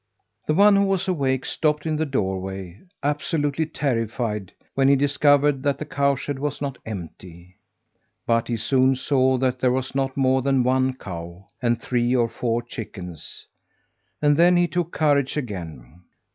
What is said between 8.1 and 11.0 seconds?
But he soon saw that there was not more than one